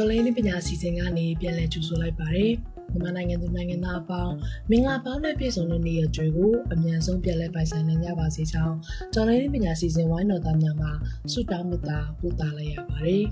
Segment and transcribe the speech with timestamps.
[0.00, 2.52] တော်လိုင်းပညာစီစဉ်ကနေပြန်လည်ကြိုဆိုလိုက်ပါတယ်
[2.92, 4.34] မြန်မာနိုင်ငံသူနိုင်ငံသားအပေါင်း
[4.70, 8.76] မင်္ဂလာပေါင်းနဲ့ပြည့်စုံတဲ့နေ့ရက်ကြွေကိုအမြန်ဆုံးပြန်လည်ပိုင်ဆိုင်နိုင်ကြပါစေကြောင်း
[9.14, 10.88] တော်လိုင်းပညာစီစဉ်ဝိုင်းတော်သားများမှ
[11.32, 13.24] ဆုတောင်းမေတ္တာပို့သလိုက်ရပါတယ်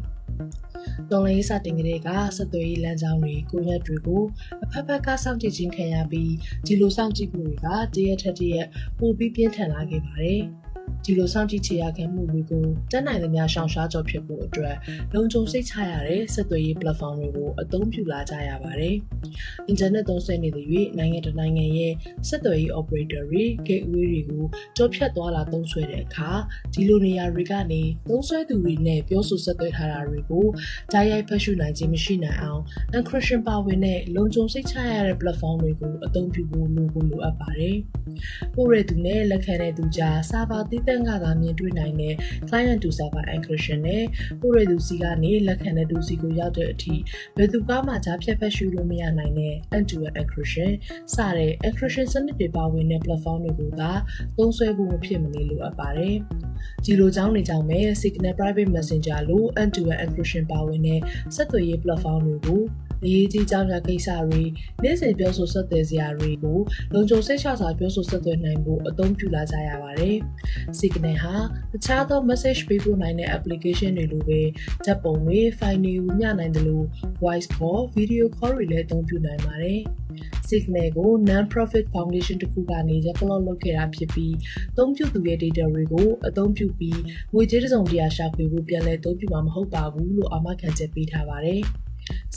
[1.11, 4.23] တော်လိုင်းစတင်ကလေးကဆက်သွယ်ရေးလမ်းကြောင်းတွေကိုရက်တွေကို
[4.65, 6.33] အဖက်ဖက်ကစောင့်ကြည့်ခြင်းခံရပြီး
[6.67, 8.67] ဒီလိုစောင့်ကြည့်မှုတွေကတရက်ထက်တရက်
[8.99, 10.43] ပိုပြီးပြင်းထန်လာခဲ့ပါတယ်။
[11.05, 14.77] ဒီလိုစောင့်ကြည့်ချေရခဲ့မှုတွေကိုတက်နိုင်သမျှရှောင်ရှားကြောဖြစ်ဖို့အတွက်
[15.15, 18.97] လုံခြုံစိတ်ချရတဲ့ဆက်သွယ်ရေး platform တွေကိုအသုံးပြုလာကြရပါတယ်။
[19.71, 20.67] internet သုံးစွဲနေတဲ့၍
[20.99, 21.93] နိုင်ငံတကာနိုင်ငံရဲ့
[22.29, 24.45] ဆက်သွယ်ရေး operator တွေ gateway တွေကို
[24.77, 26.31] ကြောဖြတ်သွားလာသုံးစွဲတဲ့အခါ
[26.75, 30.47] ဒီလိုနေရာတွေကနေသုံးစွဲသူတွေနဲ့ပြောဆိုဆက်သွယ်ထားတာတွေကို
[30.93, 32.63] ကြားရိုက်ဖတ်ရှုနိုင်ခြင်းမရှိနိုင်အောင်
[32.97, 37.77] encryption ပါဝင်တဲ့လုံခြုံစိတ်ချရတဲ့ platform တွေကိုအသုံးပြုဖို့လိုဖို့လိုအပ်ပါတယ်။
[38.55, 42.15] ပို့ရသူနဲ့လက်ခံတဲ့သူကြား server တည်တံ့ကသာမြင်တွေ့နိုင်တဲ့
[42.49, 44.05] client to server encryption နဲ့
[44.41, 46.95] ပို့ရသူစီကနေလက်ခံတဲ့သူစီကိုရောက်တဲ့အထိ
[47.37, 50.71] ဘယ်သူကမှကြားဖြတ်ဖက်ရှုလို့မရနိုင်တဲ့ end-to-end encryption
[51.15, 53.91] စတဲ့ encryption စနစ်တွေပါဝင်တဲ့ platform တွေကိုသာ
[54.37, 56.17] သုံးစွဲဖို့မဖြစ်မနေလိုအပ်ပါတယ်။
[56.85, 61.01] ဒီလိုကြောင်းနေကြောင်းမဲ့ Signal Private Messenger လို end-to-end encryption ပါဝင်တဲ့
[61.35, 62.63] ဆက်သွယ်ရေး platform တွေကို
[63.05, 64.43] အရေးကြီးကြောင်းရာကိစ္စတွေ
[64.83, 66.59] နေ့စဉ်ပြောဆိုဆက်သွယ်စရာတွေကို
[66.95, 70.17] လုံခြုံစိတ်ချစွာပြောဆိုဆက်သွယ်နိုင်ဖို့အသုံးပြုလာကြရပါတယ်။
[70.81, 71.35] Signal ဟာ
[71.73, 74.41] တခြားသော message ပေးပို့နိုင်တဲ့ application တွေလိုပဲ
[74.85, 76.87] ဓာတ်ပုံတွေ file တွေကိုမျှနိုင်တယ်လို့
[77.23, 79.81] voice call, video call တွေလည်းအသုံးပြုနိုင်ပါတယ်။
[80.49, 84.35] Signal ကို non-profit foundation တစ်ခုကနေ develop လုပ်ခဲ့တာဖြစ်ပြီး
[84.73, 87.01] အသုံးပြုသူရဲ့ data တွေကိုအသုံးပြုပြီး
[87.35, 91.63] ငွေကြေးတစုံတရာရှာဖွေဖို့ပြန်လည်အသုံးပြုမှာမဟုတ်ပါဘူးလို့အာမခံချက်ပေးထားပါတယ်။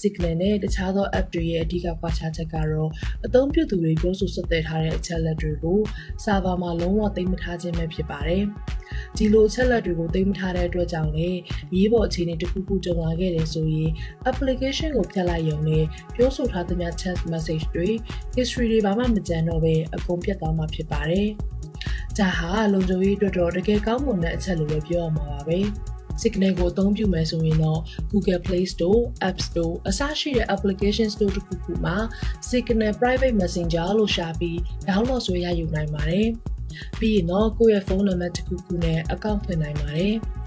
[0.02, 2.90] Signal နဲ့တခြားသော app တွေရဲ့အဓိကကွာခြားချက်ကတော့
[3.26, 5.80] အသုံးပြုသူတွေပြောဆိုဆက်သွယ်ထားတဲ့အချက်လက်တွေကို
[6.24, 8.44] server မှာလုံးဝသိမ်းမထားခြင်းပဲဖြစ်ပါတယ်။
[9.18, 11.30] ဒီလိုအချက်လက်တွေကိုသိမ်းမထားတဲ့အတွက်ကြောင့်လေ
[11.76, 13.92] ရေးပေါ်အခြေအနေတစ်ခုခုကြုံလာခဲ့တယ်ဆိုရင်
[14.30, 15.84] application ကိုဖျက်လိုက်ရုံနဲ့
[16.16, 17.90] ပြောဆိုထားသမျှ chat message တွေ
[18.38, 21.28] history တွေဘာမှမကျန်တော့ဘဲအကုန်ပြတ်သွားမှာဖြစ်ပါတယ်။
[22.18, 25.60] ဒါဟာလုံခြုံရေးအတွက်တော့တကယ်ကောင်းမွန်တဲ့အချက်လို့ပဲပြောရမှာပါပဲ။
[26.22, 27.82] Signal ကိုအသုံးပြုမယ်ဆိုရင်တော့
[28.12, 31.98] Google Play Store, App Store အစရှိတဲ့ application store တစ်ခုခုမှာ
[32.50, 36.28] Signal Private Messenger လို့ရှာပြီး download ဆွဲရယူနိုင်ပါတယ်။
[37.00, 40.16] ပြီးရင်တော့ကိုယ့်ရဲ့ဖုန်းနံပါတ်တစ်ခုခုနဲ့ account ဖွင့်နိုင်ပါတယ်။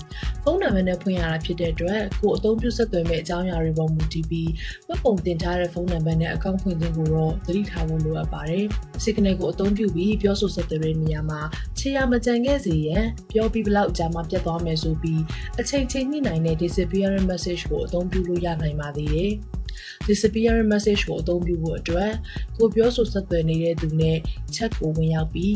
[0.43, 4.51] ဖုန်းနံပါတ်နဲ့ဖွင့်ရတာဖြစ်တဲ့အတွက်ကိုအသုံးပြုဆက်သွယ်မဲ့အကြောင်းအရာတွေပေါ်မူတည်ပြီး
[4.87, 8.67] မှတ်ပုံတင်ထားတဲ့ဖုန်းနံပါတ်နဲ့အကောင့်ဖွင့်ခြင်းကိုတော့သတိထားဖို့လိုအပ်ပါတယ်။
[9.05, 11.41] Signal ကိုအသုံးပြုပြီးပြောဆိုဆက်သွယ်တဲ့နေရာမှာ
[11.79, 15.23] ခြေရာမကြံခဲ့စေရန်ပြောပြီးဘလောက်အကြာမှပြတ်သွားမယ်ဆိုပြီး
[15.61, 19.33] အချိန်ချိန်ညှိနိုင်တဲ့ disappearing message ကိုအသုံးပြုလို့ရနိုင်ပါသေးတယ်။
[20.09, 22.13] disappearing message ကိုအသုံးပြုဖို့အတွက်
[22.57, 24.19] ကိုပြောဆိုဆက်သွယ်နေတဲ့သူနဲ့
[24.55, 25.55] chat ကိုဝင်ရောက်ပြီး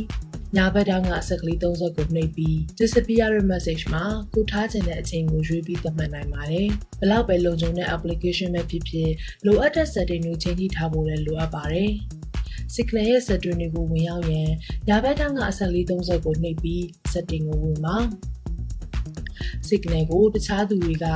[0.55, 6.69] ညာဘက်တောင်းကအဆက်ကလေး30ကိုနှိပ်ပြီး disappearing message မှာကိုထားခြင်းတဲ့အချိန်ကိုရွေးပြီးသတ်မှတ်နိုင်ပါတယ်။
[7.01, 9.11] ဘလောက်ပဲလုံခြုံတဲ့ application ပဲဖြစ်ဖြစ်
[9.47, 11.93] လိုအပ်တဲ့ setting တွေချိန်ကြည့်ထားဖို့လည်းလိုအပ်ပါတယ်။
[12.75, 14.51] Signal ရဲ့ setting တွေကိုဝင်ရောက်ရန်
[14.89, 17.97] ညာဘက်တောင်းကအဆက်ကလေး30ကိုနှိပ်ပြီး setting ကိုဝင်ပါ။
[19.69, 21.07] signal ကိုတခြားသူတွေက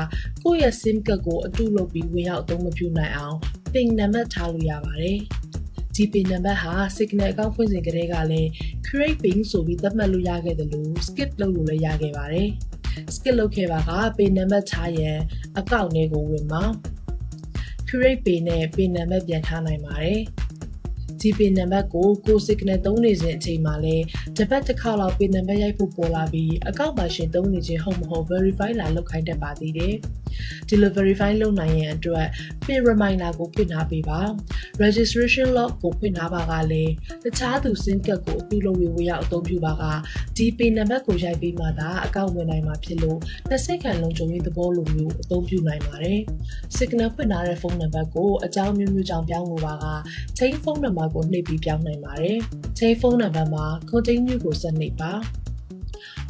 [0.45, 3.37] ကိုယ့်ရဲ့ sim ကတ်ကိုအတုလုပ်ပြီးဝင်ရောက်အသုံးမပြုနိုင်အောင်
[3.73, 5.21] ping နံပါတ်ထားလို့ရပါတယ်။
[5.95, 8.49] GP နံပါတ်ဟာ Signal အကောင့်ဖွင့်စဉ်ကတည်းကလည်း
[8.87, 12.49] create pin ဆိုပြီးသတ်မှတ်လို့ရခဲ့တယ်လို့ skip လုပ်လို့လည်းရခဲ့ပါတယ်။
[13.15, 15.19] skip လုပ်ခဲ့ပါက pin နံပါတ်ထားရန်
[15.59, 16.65] အကောင့်လေးကိုဝင်မှာ
[17.89, 20.21] create pin နဲ့ pin နံပါတ်ပြန်ထားနိုင်ပါတယ်။
[21.21, 23.97] GP နံပါတ်ကိုကို signal သုံးနေစဉ်အချိန်မှာလဲ
[24.37, 29.95] တပတ်တစ်ခါလောက် pin နံပါတ်ရိုက်ဖို့ပေါ်လာပြီးအကောင့်ပါရှင်သုံးနေခြင်းဟုတ်မဟုတ် verify လာလုပ်ခိုင်းတတ်ပါသေးတယ်။
[30.71, 32.27] delivery file လုပ်နိုင်ရန်အတွက်
[32.65, 34.21] pin reminder ကိုဖွင့်ထားပေးပါ
[34.83, 36.93] registration log ကိုဖွင့်ထားပါကလည်း
[37.25, 39.85] တခြားသူ sim ကတ်ကိုအပြုလုပ်ပြီးဝေရောက်အသုံးပြုပါက
[40.37, 43.19] ဒီ pin နံပါတ်ကိုရိုက်ပြီးမှသာအကောင့်ဝင်နိုင်မှာဖြစ်လို့
[43.51, 46.21] တစ်စိတ်ခံလုံးချုံရေးသဘောလိုမျိုးအသုံးပြုနိုင်ပါတယ်
[46.77, 49.87] signal ဖွင့်ထားတဲ့ဖုန်းနံပါတ်ကိုအကြောင်းမျိုးမျိုးကြောင့်ပြောင်းလို့ပါက
[50.39, 52.39] chain ဖုန်းနံပါတ်ကိုနှိပ်ပြီးပြောင်းနိုင်ပါတယ်။
[52.79, 55.13] chain ဖုန်းနံပါတ်မှာ continue ကိုဆက်နှိပ်ပါ။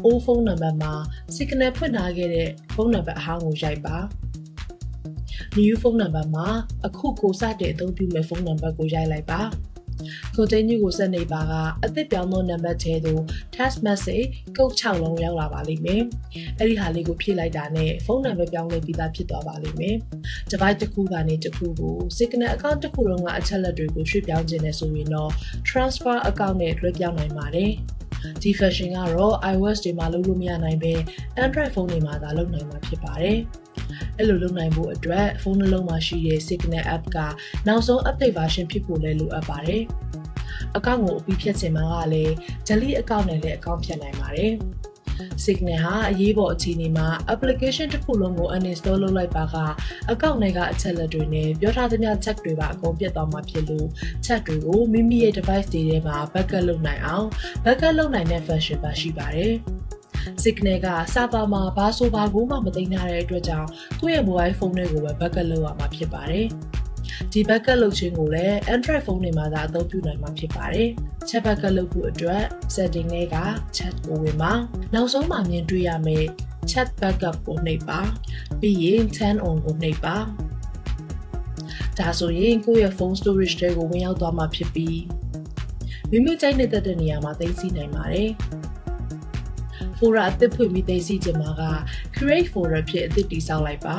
[0.05, 0.93] old ဖုန်းနံပါတ်မှာ
[1.37, 3.97] signal ဖွင့်ထားခဲ့တဲ့ဖုန်းနံပါတ်အဟောင်းကိုရိုက်ပါ။
[5.59, 6.47] new ဖုန်းနံပါတ်မှာ
[6.87, 9.43] အခုကိုစတဲ့အသုံးပြုမဲ့ဖုန်းနံပါတ်ကိုရိုက်လိုက်ပါ။
[10.37, 11.53] continue ကိုဆက်နေပါက
[11.85, 13.23] အသစ်ပြောင်းသောနံပါတ်ထဲသို့
[13.57, 16.03] text message ကုတ်6လုံးရောက်လာပါလိမ့်မယ်။
[16.59, 19.97] အဲ့ဒီဟာလေးကိုဖြည့်လိုက်တာနဲ့ဖုန်းနံပါတ်ပြောင်းလဲပြီးသားဖြစ်သွားပါလိမ့်မယ်။
[20.51, 25.31] device တစ်ခုကနေတစ်ခုကို signal account တစ်ခုလုံးကအချက်လက်တွေကိုရွှေ့ပြောင်းခြင်းနဲ့ဆိုရင်တော့
[25.69, 27.73] transfer account နဲ့လွှဲပြောင်းနိုင်ပါတယ်။
[28.43, 30.93] ဒီ function ကတော့ iOS တွေမှာလုပ်လို့မရနိုင်ဘဲ
[31.45, 33.39] Android ဖုန်းတွေမှာသာလုပ်နိုင်မှာဖြစ်ပါတယ်။
[34.19, 37.19] အဲ့လိုလုပ်နိုင်ဖို့အတွက်ဖုန်းနှလုံးမှာရှိတဲ့ Signal app က
[37.67, 39.83] နောက်ဆုံး update version ဖြစ်ဖို့လည်းလိုအပ်ပါတယ်။
[40.77, 42.33] အကောင့်ကိုအပြီးဖြတ်ချင်မှာကလည်း
[42.67, 44.53] delete account နဲ့လည်းအကောင့်ဖြတ်နိုင်ပါတယ်။
[45.45, 49.57] Signal ဟာအရေးပေါ်အခြေအနေမှာ application တစ်ခုလုံးကို uninstall လုပ်လိုက်ပါက
[50.11, 53.89] အကောင့်တွေကအချက်လက်တွေနဲ့ပြောထားသမျှ check တွေပါအကုန်ပြတ်သွားမှာဖြစ်လို့
[54.27, 57.27] check တွေကိုမိမိရဲ့ device တွေထဲမှာ backup လုပ်နိုင်အောင်
[57.65, 59.55] backup လုပ်နိုင်တဲ့ function ပါရှိပါတယ်။
[60.45, 63.69] Signal က server မှာဘာဆိုဘာကိုမှမသိမ်းထားတဲ့အတွက်ကြောင့်
[63.99, 66.49] သူ့ရဲ့ mobile phone တွေကိုပဲ backup လုပ်ရမှာဖြစ်ပါတယ်။
[67.33, 70.89] ဒီ backup လုပ်ခြင်းကိုလည်း Android phone တွေမှာသာအသုံးပြုနိုင်မှာဖြစ်ပါတယ်။
[71.29, 72.45] chat backup လုပ်ဖို့အတွက်
[72.75, 73.37] setting တွေက
[73.77, 74.53] chat ကိုဝင်ပါ
[74.95, 76.29] နောက်ဆုံးမှာမြင်တွေ့ရမယ့်
[76.71, 78.01] chat backup ကိုနှိပ်ပါ
[78.61, 80.17] ပြီးရင် turn on ကိုနှိပ်ပါ
[81.99, 85.01] ဒါဆိုရင်ကိုယ့်ရဲ့ phone storage တွေကိုဝင်ရောက်သွားမှာဖြစ်ပြီး
[86.11, 88.31] မိမိကြိုက်နေတဲ့နေရာမှာသိသိနိုင်ပါတယ်
[89.99, 91.63] folder အသစ်ဖွင့်ပြီးသိသိချင်မှာက
[92.17, 93.97] create folder ဖြစ်အသစ်တည်ဆောက်လိုက်ပါ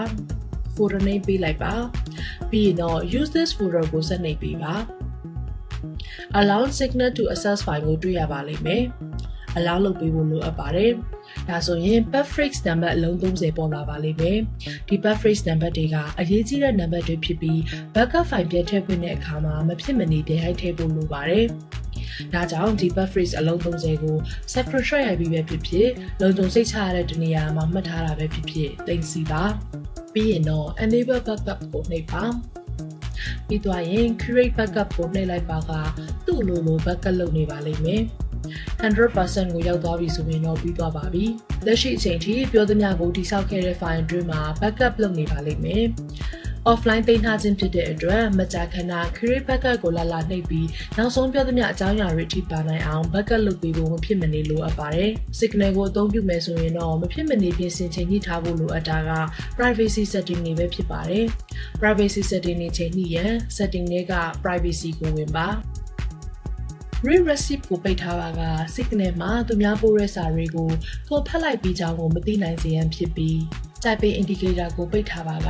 [0.76, 1.74] folder name ပေးလိုက်ပါ
[2.50, 4.74] ပြီးရင်တော့ use this folder ကိုဆက်နှိပ်ပေးပါ
[6.40, 8.84] allow signal to access file ကိုတွေ့ရပါလိမ့်မယ်
[9.58, 10.92] allow လုပ်ပေးဖို့လိုအပ်ပါတယ်
[11.50, 14.40] ဒါဆိုရင် buffer phrase number အလုံး30ပေါ်လာပါလိမ့်မယ်
[14.88, 17.60] ဒီ buffer phrase number တွေကအရေးကြီးတဲ့ number တွေဖြစ်ပြီး
[17.96, 21.46] backup file ပြန်ထည့်ဖွင့်တဲ့အခါမှာမဖြစ်မနေပြန်ရိုက်ထည့်ဖို့လိုပါတယ်
[22.34, 24.18] ဒါကြောင့်ဒီ buffer phrase အလုံး30ကို
[24.54, 25.90] separate ရိုက်ပြီးပဲဖြစ်ဖြစ်
[26.22, 29.44] လုံခြုံစိတ်ချရတဲ့တနေရာမှာမှတ်ထားတာပဲဖြစ်ဖြစ်သိသိပါ
[30.14, 32.24] ပြီးရင်တော့ enable backup ကိုနှိပ်ပါ
[33.48, 35.72] ပြီးသွားရင် create backup ကိုနှိပ်လိုက်ပါက
[36.26, 38.02] သူ့လိုလို backup လုပ်နေပါလိမ့်မယ်
[38.82, 41.26] 100%ကိုရောက်သွားပြီဆိုရင်တော့ပြီးသွားပါပြီ။
[41.66, 45.86] လက်ရှိအချိန်ထိပြောသမျှကိုတိစောက်ခဲ့တဲ့ file အတွင်းမှာ backup လုပ်နေပါလိမ့်မယ်။
[46.70, 50.68] offline သိမ်းထားခြင်းဖြစ်တဲ့အတွက်မကြာခဏ create backup ကိုလာလာနှိပ်ပြီး
[50.98, 59.12] နောက်ဆုံးပြောသမျှအကြောင်းအရာတွေထိပါနိုင်အောင် backup လုပ်ပေးဖို့မဖြစ်မနေလိုအပ်ပါတယ်။ signal ကိုအသုံးပြုမယ်ဆိုရင်တော့မဖြစ်မနေပြင်ဆင်ချိန်ညှိထားဖို့လိုအပ်တာက
[59.58, 61.26] privacy setting တွေပဲဖြစ်ပါတယ်။
[61.82, 64.14] privacy setting တွေချိန်ညှိရန် setting တွေက
[64.44, 65.48] privacy ကိုဝင်ပါ။
[67.08, 68.42] read receipt ကိုပိတ်ထားပါက
[68.76, 70.70] signal မှာသူများပို့တဲ့စာတွေကို
[71.10, 73.38] ကိုဖတ်လိုက်ပြီးကြောင်းကိုမသိနိုင်စေရန်ဖြစ်ပြီး
[73.84, 75.50] typing indicator ကိုပိတ်ထားပါက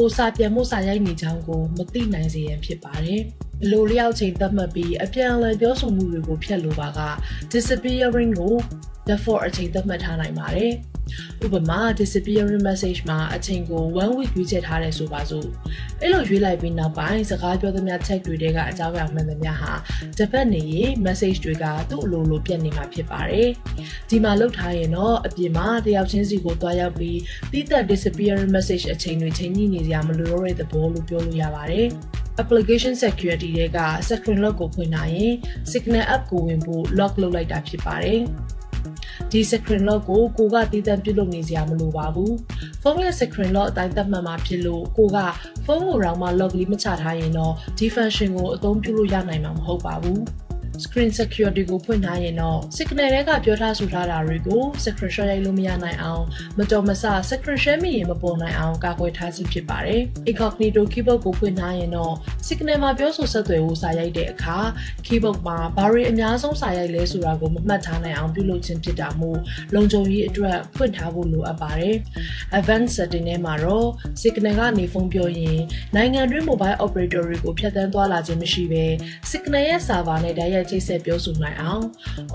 [0.04, 3.20] ိုစာပြန်မှုစာရိုက်နေကြောင်းကိုမသိနိုင်စေရန်ဖြစ်ပါတယ်။
[3.62, 7.00] ဘလိုလျောက်ချိန်သတ်မှတ်ပြီးအပြန်အလှန်ပြောဆိုမှုတွေကိုဖျက်လိုပါက
[7.52, 8.54] disappearing ကို
[9.08, 10.72] default အချိန်သတ်မှတ်ထားနိုင်ပါတယ်။
[11.44, 15.48] ဥပမာ disappearing message မှာအချိန်ကို1 week ရွေးချယ်ထားတယ်ဆိုပါစို့
[16.02, 19.72] အဲ့လိုရွေးလိုက်ပြီးနောက်ပိုင်းစကားပြောသမျှ check တွေတဲကအကြောင်းအရာမှန်သမျှဟာ
[20.18, 23.48] တစ်ပတ်နေရင် message တွေကသူ့အလိုလိုပြတ်နေမှာဖြစ်ပါတယ်
[24.10, 27.18] ဒီမှာလောက်ထားရင်တော့အပြင်မှာတယောက်ချင်းစီကိုတွားရောက်ပြီး
[27.52, 31.88] တိသက် disappearing message အချိန်တွေချိန်ညှိနေကြမလို့ရတဲ့သဘောလို့ပြောလို့ရပါတယ်
[32.42, 33.78] application security တွေက
[34.08, 35.34] screen lock ကိုဖွင့်နိုင်ရင်
[35.72, 38.20] signal app ကိုဝင်ဖို့ lock လုပ်လိုက်တာဖြစ်ပါတယ်။
[39.30, 42.34] ဒီ screen lock ကိုကိုကတည်တံ့ပြုလုပ်နေစရာမလိုပါဘူး
[42.82, 45.18] ဖုန်းရဲ့ screen lock အတိုင်းသတ်မှတ်မှာဖြစ်လို့ကိုက
[45.64, 50.22] ဖုန်းကိုတော့မှ lock လေးမချထားရင်တော့ဒီ function ကိုအသုံးပြုလို့ရနိုင်မှာမဟုတ်ပါဘူး
[50.84, 56.24] screen security ကိုဖွင့်ထားရင်တော့ signal တွေကပြောထားဆိုထားတာတွေကို screenshot ရိုက်လို့မရနိုင်အောင်
[56.58, 62.14] မတော်မဆ screen share မိရင်မပေါ်နိုင်အောင်ကာကွယ်ထားခြင်းဖြစ်ပါတယ်။ incognito keyboard ကိုဖွင့်ထားရင်တော့
[62.46, 64.58] signal မှာပြောဆိုဆက်သွယ်ဖို့စာရိုက်တဲ့အခါ
[65.06, 69.38] keyboard မှာဘာတွေအများဆုံးစာရိုက်လဲဆိုတာကိုမမှတ်ထားနိုင်အောင်ပြုလုပ်ခြင်းဖြစ်တာမို့
[69.74, 71.96] လုံခြုံရေးအတွက်ဖွင့်ထားဖို့လိုအပ်ပါတယ်။
[72.58, 73.88] advanced setting ထဲမှာတော့
[74.22, 75.58] signal ကနေဖုန်းပြောရင်
[75.96, 78.84] နိုင်ငံတွင်း mobile operator တွေကိုဖြတ်တန်းသွားလာခြင်းမရှိဘဲ
[79.30, 81.84] signal ရဲ့ server နဲ့တိုက်ရိုက်ချိတ်ဆက်ပြောဆိုနိုင်အောင်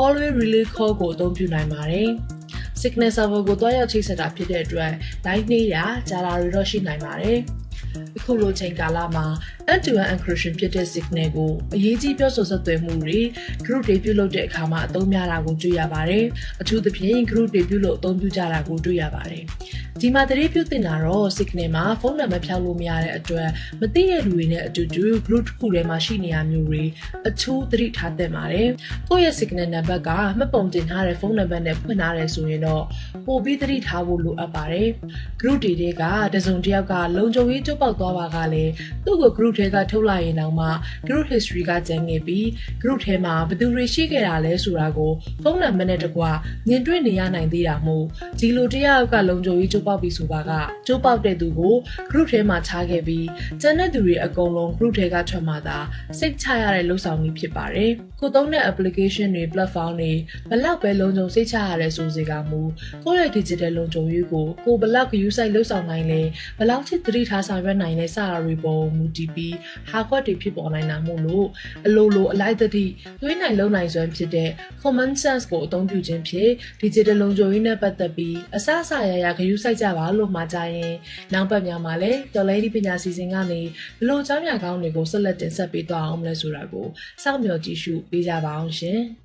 [0.04, 2.10] always relay call ကိုအသုံးပြုနိုင်ပါတယ်။
[2.82, 4.92] signal server ကိုတွားရောက်ချိတ်ဆက်တာဖြစ်တဲ့အတွက်
[5.26, 7.40] line နေတာကြာတာတွေတော့ရှိနိုင်ပါတယ်။
[8.18, 9.26] အခုလိုချိန်ကာလမှာ
[9.72, 13.20] end-to-end encryption ဖြစ်တဲ့ signal ကိုအရေးကြီးပြောဆိုဆက်သွယ်မှုတွေ
[13.66, 16.26] group တွေပြုလုပ်တဲ့အခါမှာအသုံးများတာကိုတွေ့ရပါတယ်။
[16.62, 19.44] အထူးသဖြင့် group တွေပြုလုပ်အသုံးပြုကြတာကိုတွေ့ရပါတယ်။
[20.02, 23.50] ဒီမှာတတိပြုတင်တာတော့ signal မှာဖုန်းနံပါတ်ဖြောက်လို့မရတဲ့အတွက်
[23.82, 26.84] မသိတဲ့လူတွေနဲ့အတူတူ group တစ်ခုထဲမှာရှိနေရမျိုးတွေ
[27.28, 28.70] အထူးသတိထားသင့်ပါတယ်။
[29.10, 32.84] ကိုယ့်ရဲ့ signal နံပါတ်ကမှတ်ပုံတင်ထားတဲ့ဖုန်းနံပါတ်နဲ့ဖွင့်ထားတယ်ဆိုရင်တော့
[33.26, 34.90] ပို့ပြီးသတိထားဖို့လိုအပ်ပါတယ်။
[35.42, 38.72] group တွေကတစုံတစ်ယောက်ကလုံခြုံရေးကျုပ်ပေါက်သွားပါကလည်း
[39.06, 40.68] သူ့ကို group ထဲကထုတ်လိုက်ရင်တော့မှ
[41.08, 42.46] group history ကကျန်ခဲ့ပြီး
[42.82, 45.12] group ထဲမှာဘယ်သူတွေရှိခဲ့တာလဲဆိုတာကို
[45.44, 46.24] ဖုန်းနံပါတ်နဲ့တကွ
[46.68, 48.06] မြင်တွေ့နေရနိုင်သေးတာမို့
[48.40, 50.52] ဒီလိုတယောက်ကလုံခြုံရေးကျုပ်ပေါက်ပြီဆိုပါက
[50.88, 51.76] ကျုပ်ပေါက်တဲ့သူကို
[52.12, 53.28] group ထဲမှာချခဲ့ပြီး
[53.62, 55.78] ကျန်တဲ့သူတွေအကုန်လုံး group ထဲကထွက်မှသာ
[56.20, 60.12] စိတ်ချရတဲ့လှုပ်ဆောင်မှုဖြစ်ပါတယ်။ကိုသုံးတဲ့ application တွေ platform တွေ
[60.50, 62.62] ဘလောက်ပဲလုံခြုံစိတ်ချရတဲ့ဆိုစေကမူ
[63.04, 66.22] ကိုယ့်ရဲ့ digital လုံခြုံရေးကိုကိုဘလောက် use လှုပ်ဆောင်နိုင်လဲ
[66.60, 69.56] ဘလောက်ချစ်သတိထားဆောင်ရွက်နိုင်လဲစတာတွေပေါ်မူတည်ပြီး
[69.90, 71.48] ဟာခွက်တွေဖြစ်ပေါ်နိုင်တာမို့လို့
[71.86, 72.86] အလိုလိုအလိုက်သတိ
[73.22, 74.50] သွေးနိုင်လုံနိုင်စွမ်းဖြစ်တဲ့
[74.82, 80.94] common sense ကိုအသုံးပြုခြင်းဖြင့် digital လုံခြုံရေးနဲ့ပတ်သက်ပြီးအစအစရရဂရုစိုက်ကြပါလို့မှာကြရင်
[81.34, 83.62] နောက်ပတ်များမှာလည်းတော်လဲဒီပညာစီစဉ်ကနေ
[84.00, 86.86] ဘလို့အကြောင်းအရာကောင်းတွေကိုဆက်လက်တင်ဆက်ပေးသွားအောင်မလဲဆိုတာကို
[87.24, 89.00] စောင့်မျှော်ကြည့်ရှုပေးကြပါအောင်ရှင်။